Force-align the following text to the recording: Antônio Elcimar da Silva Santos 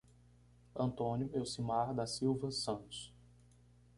Antônio 0.75 1.29
Elcimar 1.31 1.93
da 1.93 2.07
Silva 2.07 2.49
Santos 2.49 3.13